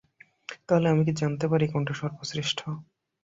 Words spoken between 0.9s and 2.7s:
আমি কি জানতে পারি, কোনটা সর্বশ্রেষ্ঠ?